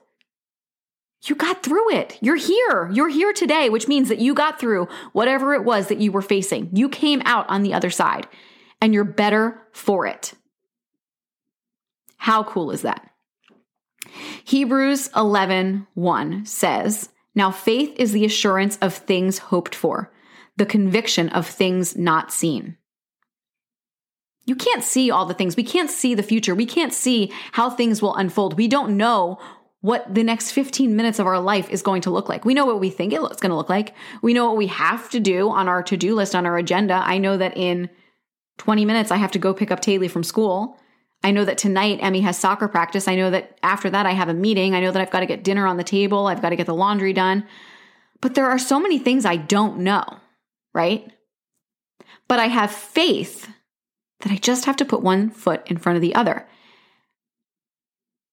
You 1.24 1.34
got 1.34 1.62
through 1.62 1.94
it. 1.94 2.16
You're 2.22 2.36
here. 2.36 2.88
You're 2.92 3.08
here 3.08 3.32
today, 3.32 3.68
which 3.68 3.88
means 3.88 4.08
that 4.08 4.20
you 4.20 4.32
got 4.32 4.58
through 4.58 4.88
whatever 5.12 5.52
it 5.52 5.64
was 5.64 5.88
that 5.88 6.00
you 6.00 6.12
were 6.12 6.22
facing. 6.22 6.70
You 6.72 6.88
came 6.88 7.20
out 7.24 7.48
on 7.50 7.62
the 7.62 7.74
other 7.74 7.90
side 7.90 8.26
and 8.80 8.94
you're 8.94 9.04
better 9.04 9.60
for 9.72 10.06
it. 10.06 10.32
How 12.16 12.42
cool 12.42 12.70
is 12.70 12.82
that? 12.82 13.10
Hebrews 14.44 15.10
11 15.14 15.86
1 15.94 16.46
says, 16.46 17.10
Now 17.34 17.50
faith 17.50 17.94
is 17.96 18.12
the 18.12 18.24
assurance 18.24 18.78
of 18.78 18.94
things 18.94 19.38
hoped 19.38 19.74
for, 19.74 20.12
the 20.56 20.66
conviction 20.66 21.28
of 21.30 21.46
things 21.46 21.96
not 21.96 22.32
seen. 22.32 22.76
You 24.46 24.54
can't 24.54 24.82
see 24.82 25.10
all 25.10 25.26
the 25.26 25.34
things. 25.34 25.56
We 25.56 25.62
can't 25.62 25.90
see 25.90 26.14
the 26.14 26.22
future. 26.22 26.54
We 26.54 26.66
can't 26.66 26.92
see 26.92 27.32
how 27.52 27.70
things 27.70 28.02
will 28.02 28.14
unfold. 28.14 28.56
We 28.56 28.68
don't 28.68 28.96
know 28.96 29.38
what 29.80 30.14
the 30.14 30.22
next 30.22 30.52
15 30.52 30.94
minutes 30.94 31.18
of 31.18 31.26
our 31.26 31.40
life 31.40 31.70
is 31.70 31.82
going 31.82 32.02
to 32.02 32.10
look 32.10 32.28
like. 32.28 32.44
We 32.44 32.54
know 32.54 32.66
what 32.66 32.80
we 32.80 32.90
think 32.90 33.12
it's 33.12 33.40
going 33.40 33.50
to 33.50 33.56
look 33.56 33.70
like. 33.70 33.94
We 34.22 34.34
know 34.34 34.46
what 34.46 34.56
we 34.56 34.66
have 34.66 35.08
to 35.10 35.20
do 35.20 35.50
on 35.50 35.68
our 35.68 35.82
to 35.84 35.96
do 35.96 36.14
list, 36.14 36.34
on 36.34 36.46
our 36.46 36.58
agenda. 36.58 36.94
I 36.94 37.18
know 37.18 37.36
that 37.36 37.56
in 37.56 37.88
20 38.58 38.84
minutes, 38.84 39.10
I 39.10 39.16
have 39.16 39.32
to 39.32 39.38
go 39.38 39.54
pick 39.54 39.70
up 39.70 39.80
Taylor 39.80 40.08
from 40.08 40.22
school. 40.22 40.76
I 41.22 41.30
know 41.30 41.44
that 41.44 41.58
tonight 41.58 41.98
Emmy 42.02 42.20
has 42.20 42.38
soccer 42.38 42.68
practice. 42.68 43.08
I 43.08 43.14
know 43.14 43.30
that 43.30 43.58
after 43.62 43.88
that, 43.90 44.06
I 44.06 44.12
have 44.12 44.28
a 44.28 44.34
meeting. 44.34 44.74
I 44.74 44.80
know 44.80 44.90
that 44.90 45.00
I've 45.00 45.10
got 45.10 45.20
to 45.20 45.26
get 45.26 45.44
dinner 45.44 45.66
on 45.66 45.76
the 45.76 45.84
table. 45.84 46.26
I've 46.26 46.42
got 46.42 46.50
to 46.50 46.56
get 46.56 46.66
the 46.66 46.74
laundry 46.74 47.12
done. 47.12 47.46
But 48.20 48.34
there 48.34 48.50
are 48.50 48.58
so 48.58 48.80
many 48.80 48.98
things 48.98 49.24
I 49.24 49.36
don't 49.36 49.78
know, 49.78 50.04
right? 50.74 51.10
But 52.28 52.38
I 52.38 52.46
have 52.46 52.70
faith 52.70 53.48
that 54.20 54.32
I 54.32 54.36
just 54.36 54.64
have 54.64 54.76
to 54.76 54.84
put 54.84 55.02
one 55.02 55.30
foot 55.30 55.62
in 55.66 55.78
front 55.78 55.96
of 55.96 56.02
the 56.02 56.14
other. 56.14 56.46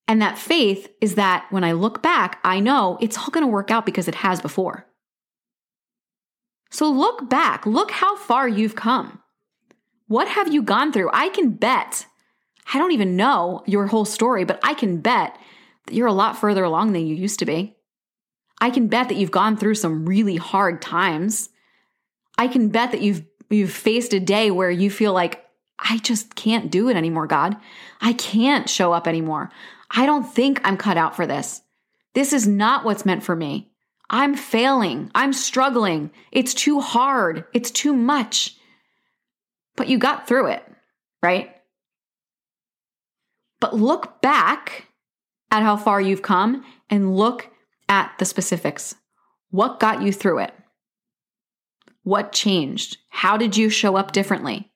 And 0.08 0.22
that 0.22 0.38
faith 0.38 0.90
is 1.02 1.16
that 1.16 1.48
when 1.50 1.64
I 1.64 1.74
look 1.74 2.02
back, 2.02 2.40
I 2.44 2.60
know 2.60 2.98
it's 3.02 3.18
all 3.18 3.30
going 3.30 3.46
to 3.46 3.52
work 3.52 3.72
out 3.72 3.86
because 3.86 4.08
it 4.08 4.16
has 4.16 4.42
before. 4.42 4.86
So 6.70 6.90
look 6.90 7.30
back, 7.30 7.66
look 7.66 7.92
how 7.92 8.16
far 8.18 8.48
you've 8.48 8.76
come. 8.76 9.22
What 10.08 10.28
have 10.28 10.54
you 10.54 10.62
gone 10.62 10.94
through? 10.94 11.10
I 11.14 11.30
can 11.30 11.52
bet, 11.52 12.06
I 12.74 12.78
don't 12.78 12.94
even 12.94 13.16
know 13.18 13.64
your 13.66 13.88
whole 13.88 14.06
story, 14.06 14.46
but 14.46 14.60
I 14.64 14.74
can 14.74 15.00
bet 15.00 15.38
that 15.86 15.94
you're 15.94 16.08
a 16.08 16.14
lot 16.14 16.38
further 16.38 16.64
along 16.64 16.94
than 16.94 17.08
you 17.08 17.16
used 17.16 17.40
to 17.40 17.46
be. 17.46 17.76
I 18.60 18.70
can 18.70 18.88
bet 18.88 19.10
that 19.10 19.18
you've 19.18 19.32
gone 19.32 19.58
through 19.58 19.76
some 19.76 20.06
really 20.06 20.36
hard 20.38 20.82
times. 20.82 21.50
I 22.38 22.48
can 22.48 22.70
bet 22.70 22.92
that 22.92 23.02
you've 23.02 23.24
you've 23.50 23.72
faced 23.72 24.14
a 24.14 24.20
day 24.20 24.52
where 24.52 24.72
you 24.72 24.90
feel 24.90 25.14
like 25.14 25.47
I 25.80 25.98
just 26.00 26.36
can't 26.36 26.72
do 26.72 26.90
it 26.90 26.98
anymore, 26.98 27.28
God. 27.28 27.58
I 28.02 28.14
can't 28.14 28.70
show 28.70 28.94
up 28.94 29.08
anymore. 29.08 29.52
I 29.90 30.06
don't 30.06 30.24
think 30.24 30.60
I'm 30.64 30.78
cut 30.78 30.98
out 30.98 31.16
for 31.16 31.28
this. 31.28 31.62
This 32.14 32.34
is 32.34 32.48
not 32.48 32.84
what's 32.84 33.06
meant 33.06 33.24
for 33.24 33.36
me. 33.36 33.70
I'm 34.10 34.36
failing. 34.36 35.12
I'm 35.14 35.34
struggling. 35.34 36.12
It's 36.32 36.54
too 36.54 36.80
hard. 36.80 37.46
It's 37.54 37.72
too 37.72 37.94
much. 37.94 38.58
But 39.76 39.88
you 39.88 39.98
got 39.98 40.28
through 40.28 40.48
it, 40.48 40.64
right? 41.22 41.56
But 43.60 43.76
look 43.76 44.22
back 44.22 44.88
at 45.52 45.64
how 45.64 45.78
far 45.78 46.02
you've 46.02 46.22
come 46.22 46.64
and 46.90 47.16
look 47.16 47.50
at 47.90 48.14
the 48.18 48.26
specifics. 48.26 48.96
What 49.50 49.80
got 49.80 50.02
you 50.02 50.12
through 50.12 50.40
it? 50.40 50.54
What 52.04 52.32
changed? 52.32 52.98
How 53.10 53.38
did 53.38 53.58
you 53.58 53.70
show 53.70 53.96
up 53.96 54.12
differently? 54.12 54.72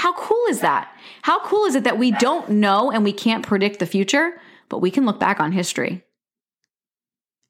How 0.00 0.14
cool 0.14 0.46
is 0.48 0.60
that? 0.60 0.90
How 1.20 1.44
cool 1.44 1.66
is 1.66 1.74
it 1.74 1.84
that 1.84 1.98
we 1.98 2.10
don't 2.10 2.48
know 2.48 2.90
and 2.90 3.04
we 3.04 3.12
can't 3.12 3.46
predict 3.46 3.80
the 3.80 3.86
future, 3.86 4.40
but 4.70 4.78
we 4.78 4.90
can 4.90 5.04
look 5.04 5.20
back 5.20 5.40
on 5.40 5.52
history 5.52 6.02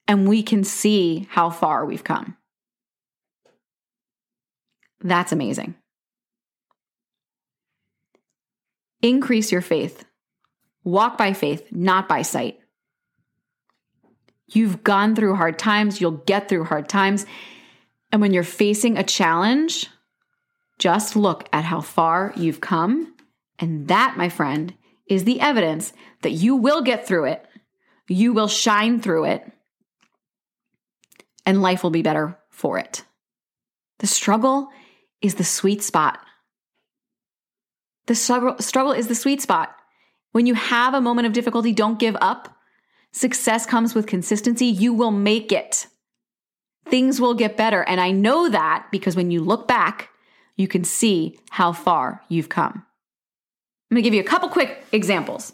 and 0.09 0.29
we 0.29 0.43
can 0.43 0.65
see 0.65 1.29
how 1.31 1.51
far 1.51 1.87
we've 1.87 2.03
come? 2.03 2.37
That's 5.01 5.31
amazing. 5.31 5.77
Increase 9.01 9.53
your 9.53 9.63
faith. 9.63 10.05
Walk 10.83 11.17
by 11.17 11.35
faith, 11.35 11.69
not 11.71 12.09
by 12.09 12.23
sight. 12.23 12.59
You've 14.49 14.83
gone 14.83 15.15
through 15.15 15.37
hard 15.37 15.57
times, 15.57 16.01
you'll 16.01 16.25
get 16.27 16.49
through 16.49 16.65
hard 16.65 16.89
times. 16.89 17.27
And 18.11 18.21
when 18.21 18.33
you're 18.33 18.43
facing 18.43 18.99
a 18.99 19.05
challenge, 19.05 19.89
just 20.81 21.15
look 21.15 21.49
at 21.53 21.65
how 21.65 21.81
far 21.81 22.33
you've 22.37 22.61
come. 22.61 23.15
And 23.61 23.87
that, 23.89 24.17
my 24.17 24.29
friend, 24.29 24.75
is 25.07 25.23
the 25.23 25.41
evidence 25.41 25.93
that 26.23 26.33
you 26.33 26.57
will 26.57 26.83
get 26.83 27.07
through 27.07 27.27
it. 27.27 27.47
You 28.09 28.33
will 28.33 28.49
shine 28.49 29.01
through 29.01 29.27
it. 29.27 29.53
And 31.47 31.63
life 31.63 31.85
will 31.85 31.91
be 31.91 32.03
better 32.03 32.39
for 32.49 32.79
it. 32.79 33.05
The 33.99 34.09
struggle 34.09 34.71
is 35.21 35.37
the 35.37 35.45
sweet 35.45 35.83
spot. 35.83 36.19
The 38.07 38.15
struggle, 38.15 38.93
is 38.93 39.07
the 39.07 39.15
sweet 39.15 39.41
spot. 39.41 39.77
When 40.33 40.47
you 40.47 40.55
have 40.55 40.95
a 40.95 41.01
moment 41.01 41.27
of 41.27 41.33
difficulty, 41.33 41.73
don't 41.73 41.99
give 41.99 42.17
up. 42.21 42.57
Success 43.13 43.67
comes 43.67 43.95
with 43.95 44.07
consistency. 44.07 44.67
You 44.67 44.93
will 44.93 45.11
make 45.11 45.53
it. 45.53 45.87
Things 46.87 47.21
will 47.21 47.35
get 47.35 47.57
better. 47.57 47.83
And 47.83 48.01
I 48.01 48.11
know 48.11 48.49
that 48.49 48.89
because 48.91 49.15
when 49.15 49.31
you 49.31 49.41
look 49.43 49.69
back, 49.69 50.09
you 50.57 50.69
can 50.69 50.85
see 50.85 51.39
how 51.51 51.73
far 51.73 52.23
you've 52.29 52.49
come. 52.49 52.85
I'm 53.91 53.95
going 53.95 54.03
to 54.03 54.07
give 54.07 54.15
you 54.15 54.21
a 54.21 54.25
couple 54.25 54.49
quick 54.49 54.85
examples. 54.93 55.53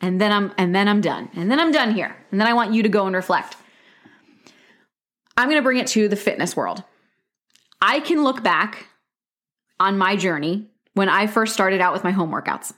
And 0.00 0.20
then 0.20 0.32
I'm 0.32 0.52
and 0.56 0.74
then 0.74 0.88
I'm 0.88 1.00
done. 1.00 1.28
And 1.34 1.50
then 1.50 1.58
I'm 1.60 1.72
done 1.72 1.94
here. 1.94 2.16
And 2.30 2.40
then 2.40 2.46
I 2.46 2.54
want 2.54 2.72
you 2.72 2.82
to 2.82 2.88
go 2.88 3.06
and 3.06 3.14
reflect. 3.14 3.56
I'm 5.36 5.48
going 5.48 5.58
to 5.58 5.62
bring 5.62 5.78
it 5.78 5.86
to 5.88 6.08
the 6.08 6.16
fitness 6.16 6.56
world. 6.56 6.82
I 7.80 8.00
can 8.00 8.24
look 8.24 8.42
back 8.42 8.86
on 9.78 9.98
my 9.98 10.16
journey 10.16 10.66
when 10.94 11.08
I 11.08 11.28
first 11.28 11.54
started 11.54 11.80
out 11.80 11.92
with 11.92 12.04
my 12.04 12.10
home 12.10 12.32
workouts. 12.32 12.72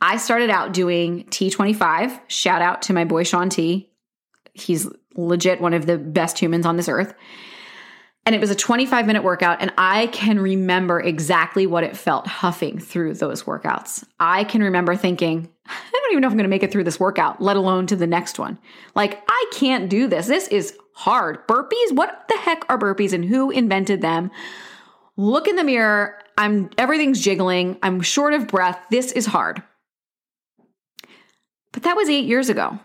I 0.00 0.16
started 0.16 0.50
out 0.50 0.72
doing 0.72 1.24
T25. 1.24 2.20
Shout 2.28 2.62
out 2.62 2.82
to 2.82 2.92
my 2.92 3.04
boy 3.04 3.24
Shaun 3.24 3.50
T. 3.50 3.90
He's 4.54 4.88
legit 5.16 5.60
one 5.60 5.74
of 5.74 5.86
the 5.86 5.98
best 5.98 6.38
humans 6.38 6.64
on 6.64 6.76
this 6.76 6.88
earth. 6.88 7.14
And 8.26 8.34
it 8.34 8.40
was 8.40 8.50
a 8.50 8.54
25 8.54 9.06
minute 9.06 9.24
workout, 9.24 9.62
and 9.62 9.72
I 9.78 10.08
can 10.08 10.38
remember 10.38 11.00
exactly 11.00 11.66
what 11.66 11.84
it 11.84 11.96
felt 11.96 12.26
huffing 12.26 12.78
through 12.78 13.14
those 13.14 13.44
workouts. 13.44 14.04
I 14.18 14.44
can 14.44 14.62
remember 14.62 14.94
thinking, 14.94 15.48
I 15.66 15.90
don't 15.90 16.12
even 16.12 16.20
know 16.20 16.28
if 16.28 16.32
I'm 16.32 16.36
gonna 16.36 16.48
make 16.48 16.62
it 16.62 16.70
through 16.70 16.84
this 16.84 17.00
workout, 17.00 17.40
let 17.40 17.56
alone 17.56 17.86
to 17.86 17.96
the 17.96 18.06
next 18.06 18.38
one. 18.38 18.58
Like, 18.94 19.22
I 19.26 19.46
can't 19.52 19.88
do 19.88 20.06
this. 20.06 20.26
This 20.26 20.48
is 20.48 20.76
hard. 20.94 21.46
Burpees? 21.48 21.92
What 21.92 22.26
the 22.28 22.36
heck 22.36 22.64
are 22.68 22.78
burpees 22.78 23.14
and 23.14 23.24
who 23.24 23.50
invented 23.50 24.02
them? 24.02 24.30
Look 25.16 25.48
in 25.48 25.56
the 25.56 25.64
mirror. 25.64 26.18
I'm 26.36 26.70
everything's 26.78 27.20
jiggling. 27.20 27.78
I'm 27.82 28.00
short 28.00 28.34
of 28.34 28.48
breath. 28.48 28.78
This 28.90 29.12
is 29.12 29.26
hard. 29.26 29.62
But 31.72 31.84
that 31.84 31.96
was 31.96 32.08
eight 32.08 32.26
years 32.26 32.48
ago. 32.48 32.78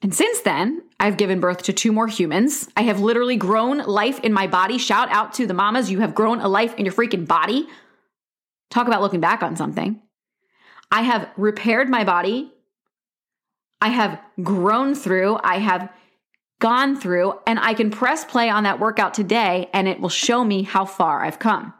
And 0.00 0.14
since 0.14 0.40
then, 0.40 0.82
I've 1.00 1.16
given 1.16 1.40
birth 1.40 1.62
to 1.64 1.72
two 1.72 1.92
more 1.92 2.06
humans. 2.06 2.68
I 2.76 2.82
have 2.82 3.00
literally 3.00 3.36
grown 3.36 3.78
life 3.78 4.20
in 4.20 4.32
my 4.32 4.46
body. 4.46 4.78
Shout 4.78 5.10
out 5.10 5.34
to 5.34 5.46
the 5.46 5.54
mamas. 5.54 5.90
You 5.90 6.00
have 6.00 6.14
grown 6.14 6.40
a 6.40 6.48
life 6.48 6.74
in 6.76 6.84
your 6.84 6.94
freaking 6.94 7.26
body. 7.26 7.66
Talk 8.70 8.86
about 8.86 9.02
looking 9.02 9.20
back 9.20 9.42
on 9.42 9.56
something. 9.56 10.00
I 10.90 11.02
have 11.02 11.28
repaired 11.36 11.88
my 11.88 12.04
body. 12.04 12.52
I 13.80 13.88
have 13.88 14.20
grown 14.42 14.94
through. 14.94 15.38
I 15.42 15.58
have 15.58 15.90
gone 16.60 16.98
through, 16.98 17.34
and 17.46 17.58
I 17.58 17.74
can 17.74 17.90
press 17.90 18.24
play 18.24 18.50
on 18.50 18.64
that 18.64 18.80
workout 18.80 19.14
today 19.14 19.70
and 19.72 19.86
it 19.86 20.00
will 20.00 20.08
show 20.08 20.44
me 20.44 20.62
how 20.62 20.84
far 20.84 21.24
I've 21.24 21.38
come. 21.38 21.72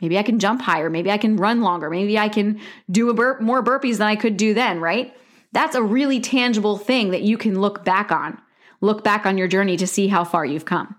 Maybe 0.00 0.18
I 0.18 0.22
can 0.22 0.38
jump 0.38 0.62
higher. 0.62 0.90
Maybe 0.90 1.10
I 1.10 1.18
can 1.18 1.36
run 1.36 1.62
longer. 1.62 1.90
Maybe 1.90 2.18
I 2.18 2.28
can 2.28 2.60
do 2.90 3.10
a 3.10 3.14
burp, 3.14 3.40
more 3.40 3.62
burpees 3.62 3.98
than 3.98 4.06
I 4.06 4.16
could 4.16 4.36
do 4.36 4.54
then, 4.54 4.80
right? 4.80 5.14
That's 5.52 5.74
a 5.74 5.82
really 5.82 6.20
tangible 6.20 6.76
thing 6.76 7.10
that 7.10 7.22
you 7.22 7.38
can 7.38 7.60
look 7.60 7.84
back 7.84 8.12
on. 8.12 8.40
Look 8.80 9.02
back 9.02 9.26
on 9.26 9.38
your 9.38 9.48
journey 9.48 9.76
to 9.76 9.86
see 9.86 10.08
how 10.08 10.24
far 10.24 10.44
you've 10.44 10.64
come. 10.64 10.96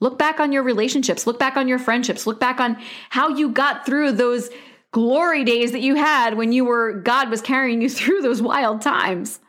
Look 0.00 0.18
back 0.18 0.38
on 0.38 0.52
your 0.52 0.62
relationships. 0.62 1.26
Look 1.26 1.38
back 1.38 1.56
on 1.56 1.66
your 1.66 1.78
friendships. 1.78 2.26
Look 2.26 2.38
back 2.38 2.60
on 2.60 2.76
how 3.10 3.28
you 3.28 3.48
got 3.48 3.84
through 3.84 4.12
those 4.12 4.48
glory 4.92 5.44
days 5.44 5.72
that 5.72 5.80
you 5.80 5.96
had 5.96 6.36
when 6.36 6.52
you 6.52 6.64
were, 6.64 6.92
God 6.92 7.30
was 7.30 7.42
carrying 7.42 7.82
you 7.82 7.88
through 7.90 8.20
those 8.20 8.42
wild 8.42 8.80
times. 8.80 9.40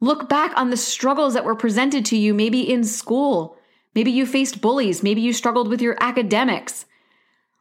Look 0.00 0.28
back 0.28 0.52
on 0.56 0.70
the 0.70 0.76
struggles 0.76 1.34
that 1.34 1.44
were 1.44 1.54
presented 1.54 2.04
to 2.06 2.16
you, 2.16 2.34
maybe 2.34 2.60
in 2.70 2.84
school. 2.84 3.56
Maybe 3.94 4.10
you 4.10 4.26
faced 4.26 4.60
bullies. 4.60 5.02
Maybe 5.02 5.22
you 5.22 5.32
struggled 5.32 5.68
with 5.68 5.80
your 5.80 5.96
academics. 6.00 6.84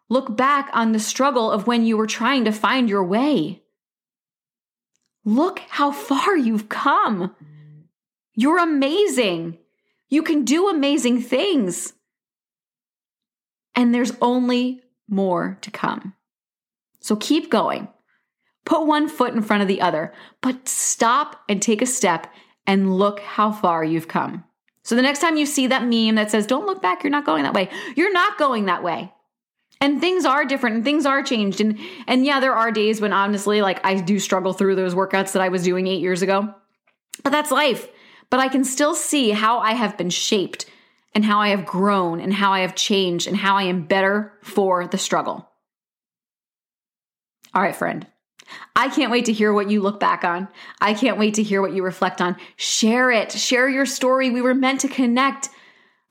Look 0.10 0.36
back 0.36 0.70
on 0.74 0.92
the 0.92 1.00
struggle 1.00 1.50
of 1.50 1.66
when 1.66 1.86
you 1.86 1.96
were 1.96 2.08
trying 2.08 2.44
to 2.46 2.52
find 2.52 2.90
your 2.90 3.04
way. 3.04 3.64
Look 5.26 5.60
how 5.68 5.92
far 5.92 6.38
you've 6.38 6.70
come. 6.70 7.36
You're 8.36 8.60
amazing. 8.60 9.58
You 10.08 10.22
can 10.22 10.46
do 10.46 10.70
amazing 10.70 11.22
things. 11.22 11.94
And 13.74 13.94
there's 13.94 14.14
only 14.22 14.82
more 15.10 15.58
to 15.62 15.72
come. 15.72 16.14
So 17.00 17.16
keep 17.16 17.50
going. 17.50 17.88
Put 18.66 18.88
one 18.88 19.10
foot 19.10 19.34
in 19.34 19.42
front 19.42 19.62
of 19.62 19.68
the 19.68 19.82
other, 19.82 20.14
but 20.42 20.68
stop 20.68 21.44
and 21.50 21.62
take 21.62 21.82
a 21.82 21.88
step 21.88 22.32
and 22.66 22.98
look 22.98 23.20
how 23.20 23.52
far 23.52 23.84
you've 23.84 24.08
come. 24.08 24.44
So 24.84 24.96
the 24.96 25.02
next 25.02 25.20
time 25.20 25.38
you 25.38 25.46
see 25.46 25.68
that 25.68 25.88
meme 25.88 26.16
that 26.16 26.32
says, 26.32 26.48
don't 26.48 26.66
look 26.66 26.82
back, 26.82 27.04
you're 27.04 27.12
not 27.12 27.26
going 27.26 27.44
that 27.44 27.54
way, 27.54 27.70
you're 27.96 28.14
not 28.14 28.38
going 28.38 28.66
that 28.66 28.84
way. 28.84 29.12
And 29.82 30.00
things 30.00 30.26
are 30.26 30.46
different 30.46 30.78
and 30.78 30.86
things 30.86 31.06
are 31.06 31.22
changed. 31.22 31.62
And 31.62 31.80
and 32.08 32.26
yeah, 32.26 32.40
there 32.40 32.56
are 32.56 32.72
days 32.72 33.02
when 33.02 33.14
honestly, 33.14 33.62
like 33.62 33.86
I 33.86 33.96
do 33.96 34.20
struggle 34.20 34.54
through 34.54 34.76
those 34.76 34.96
workouts 34.96 35.34
that 35.34 35.42
I 35.42 35.50
was 35.50 35.64
doing 35.64 35.88
eight 35.88 36.02
years 36.02 36.22
ago. 36.22 36.54
But 37.24 37.32
that's 37.32 37.52
life. 37.52 37.88
But 38.30 38.40
I 38.40 38.48
can 38.48 38.64
still 38.64 38.96
see 38.96 39.32
how 39.32 39.60
I 39.60 39.74
have 39.74 39.98
been 39.98 40.10
shaped 40.10 40.66
and 41.14 41.24
how 41.24 41.40
I 41.40 41.50
have 41.50 41.66
grown 41.66 42.20
and 42.20 42.34
how 42.34 42.52
I 42.52 42.62
have 42.62 42.76
changed 42.76 43.28
and 43.28 43.38
how 43.38 43.56
I 43.56 43.64
am 43.64 43.86
better 43.86 44.34
for 44.42 44.88
the 44.88 44.98
struggle. 44.98 45.50
All 47.54 47.62
right, 47.62 47.76
friend. 47.76 48.06
I 48.76 48.90
can't 48.90 49.12
wait 49.12 49.26
to 49.26 49.34
hear 49.34 49.54
what 49.54 49.70
you 49.70 49.82
look 49.82 50.00
back 50.00 50.24
on. 50.24 50.48
I 50.82 50.94
can't 50.94 51.18
wait 51.18 51.36
to 51.36 51.44
hear 51.44 51.62
what 51.62 51.74
you 51.74 51.84
reflect 51.84 52.22
on. 52.22 52.36
Share 52.58 53.10
it. 53.10 53.32
Share 53.32 53.70
your 53.70 53.86
story. 53.86 54.30
We 54.30 54.42
were 54.42 54.54
meant 54.54 54.82
to 54.82 54.88
connect. 54.88 55.50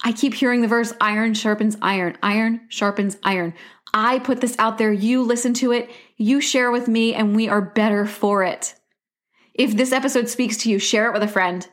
I 0.07 0.13
keep 0.13 0.35
hearing 0.35 0.61
the 0.61 0.69
verse 0.69 0.93
iron 1.01 1.33
sharpens 1.33 1.79
iron, 1.81 2.19
iron 2.23 2.61
sharpens 2.69 3.17
iron. 3.23 3.55
I 3.95 4.19
put 4.19 4.43
this 4.43 4.55
out 4.59 4.77
there. 4.77 4.93
You 4.93 5.23
listen 5.23 5.55
to 5.55 5.73
it, 5.73 5.91
you 6.19 6.43
share 6.43 6.71
with 6.71 6.89
me, 6.89 7.15
and 7.15 7.35
we 7.35 7.49
are 7.49 7.63
better 7.63 8.05
for 8.05 8.45
it. 8.45 8.75
If 9.55 9.77
this 9.77 9.93
episode 9.93 10.29
speaks 10.29 10.59
to 10.59 10.71
you, 10.71 10.79
share 10.79 11.07
it 11.07 11.15
with 11.15 11.23
a 11.23 11.29
friend. 11.29 11.67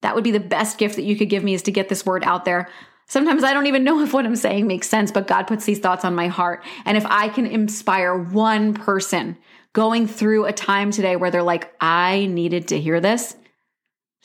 That 0.00 0.14
would 0.14 0.24
be 0.24 0.30
the 0.30 0.40
best 0.40 0.78
gift 0.78 0.96
that 0.96 1.04
you 1.04 1.14
could 1.14 1.28
give 1.28 1.44
me 1.44 1.52
is 1.52 1.62
to 1.62 1.72
get 1.72 1.88
this 1.88 2.06
word 2.06 2.24
out 2.24 2.44
there. 2.44 2.68
Sometimes 3.06 3.44
I 3.44 3.52
don't 3.52 3.66
even 3.66 3.84
know 3.84 4.00
if 4.00 4.14
what 4.14 4.24
I'm 4.24 4.36
saying 4.36 4.66
makes 4.66 4.88
sense, 4.88 5.10
but 5.10 5.26
God 5.26 5.46
puts 5.46 5.66
these 5.66 5.78
thoughts 5.78 6.06
on 6.06 6.14
my 6.14 6.28
heart. 6.28 6.64
And 6.86 6.96
if 6.96 7.04
I 7.04 7.28
can 7.28 7.44
inspire 7.44 8.16
one 8.16 8.72
person 8.72 9.36
going 9.74 10.06
through 10.06 10.46
a 10.46 10.52
time 10.52 10.90
today 10.90 11.16
where 11.16 11.30
they're 11.30 11.42
like, 11.42 11.74
I 11.80 12.26
needed 12.26 12.68
to 12.68 12.80
hear 12.80 13.00
this, 13.00 13.36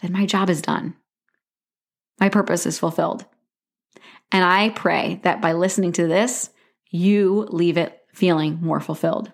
then 0.02 0.14
my 0.14 0.26
job 0.26 0.50
is 0.50 0.62
done. 0.62 0.96
My 2.20 2.30
purpose 2.30 2.66
is 2.66 2.80
fulfilled. 2.80 3.26
And 4.32 4.44
I 4.44 4.70
pray 4.70 5.20
that 5.24 5.42
by 5.42 5.54
listening 5.54 5.92
to 5.94 6.08
this, 6.08 6.52
you 6.92 7.48
leave 7.50 7.78
it 7.78 8.00
feeling 8.14 8.60
more 8.62 8.80
fulfilled. 8.80 9.32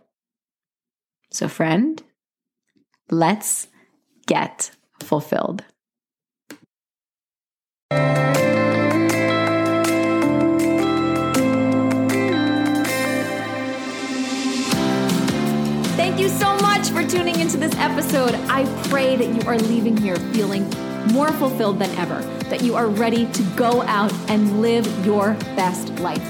So, 1.32 1.48
friend, 1.48 2.02
let's 3.10 3.68
get 4.28 4.72
fulfilled. 5.04 5.64
Thank 15.96 16.20
you 16.20 16.30
so 16.30 16.56
much 16.58 16.90
for 16.90 17.04
tuning 17.06 17.40
into 17.40 17.58
this 17.58 17.76
episode. 17.76 18.36
I 18.50 18.64
pray 18.90 19.16
that 19.18 19.28
you 19.28 19.42
are 19.50 19.58
leaving 19.58 19.98
here 19.98 20.16
feeling 20.16 20.70
more 21.12 21.32
fulfilled 21.34 21.80
than 21.80 21.90
ever, 21.98 22.22
that 22.50 22.62
you 22.62 22.76
are 22.76 22.88
ready 22.88 23.26
to 23.32 23.44
go 23.56 23.82
out 23.84 24.14
and 24.30 24.62
live 24.62 24.86
your 25.06 25.34
best 25.56 25.90
life. 26.00 26.22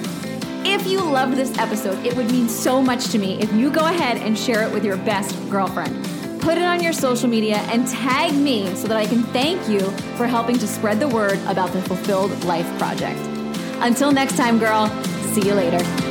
If 0.65 0.88
you 0.88 1.00
loved 1.00 1.36
this 1.36 1.57
episode, 1.57 2.03
it 2.05 2.15
would 2.15 2.31
mean 2.31 2.50
so 2.50 2.81
much 2.81 3.10
to 3.10 3.19
me 3.19 3.39
if 3.41 3.53
you 3.53 3.69
go 3.69 3.86
ahead 3.86 4.17
and 4.17 4.38
share 4.38 4.63
it 4.63 4.74
with 4.74 4.84
your 4.84 4.98
best 4.98 5.36
girlfriend. 5.50 6.03
Put 6.41 6.57
it 6.57 6.63
on 6.63 6.81
your 6.81 6.93
social 6.93 7.29
media 7.29 7.57
and 7.69 7.88
tag 7.88 8.34
me 8.34 8.74
so 8.75 8.88
that 8.88 8.98
I 8.98 9.05
can 9.05 9.24
thank 9.24 9.67
you 9.69 9.79
for 10.17 10.27
helping 10.27 10.57
to 10.57 10.67
spread 10.67 11.00
the 11.00 11.07
word 11.07 11.39
about 11.48 11.72
the 11.72 11.81
Fulfilled 11.84 12.43
Life 12.45 12.67
Project. 12.77 13.19
Until 13.81 14.12
next 14.12 14.38
time, 14.38 14.60
girl, 14.60 14.88
see 15.34 15.48
you 15.48 15.53
later. 15.53 16.04